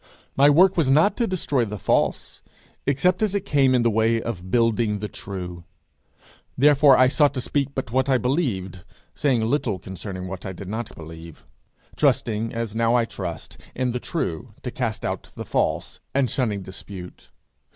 My 0.35 0.49
work 0.49 0.77
was 0.77 0.89
not 0.89 1.15
to 1.17 1.27
destroy 1.27 1.63
the 1.63 1.77
false, 1.77 2.41
except 2.87 3.21
as 3.21 3.35
it 3.35 3.45
came 3.45 3.75
in 3.75 3.83
the 3.83 3.89
way 3.91 4.19
of 4.19 4.49
building 4.49 4.97
the 4.97 5.07
true. 5.07 5.63
Therefore 6.57 6.97
I 6.97 7.07
sought 7.07 7.35
to 7.35 7.39
speak 7.41 7.75
but 7.75 7.91
what 7.91 8.09
I 8.09 8.17
believed, 8.17 8.83
saying 9.13 9.41
little 9.45 9.77
concerning 9.77 10.27
what 10.27 10.43
I 10.43 10.53
did 10.53 10.67
not 10.69 10.95
believe; 10.95 11.45
trusting, 11.95 12.51
as 12.51 12.73
now 12.73 12.95
I 12.95 13.05
trust, 13.05 13.59
in 13.75 13.91
the 13.91 13.99
true 13.99 14.55
to 14.63 14.71
cast 14.71 15.05
out 15.05 15.29
the 15.35 15.45
false, 15.45 15.99
and 16.15 16.31
shunning 16.31 16.63
dispute. 16.63 17.29